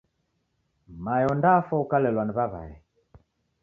Mae 1.05 1.23
ondafwa 1.31 1.81
ukalelwa 1.85 2.23
ni 2.25 2.33
w'aw'ae. 2.37 2.71